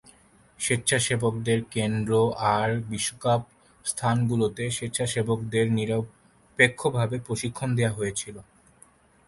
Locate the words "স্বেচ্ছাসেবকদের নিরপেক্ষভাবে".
4.69-7.17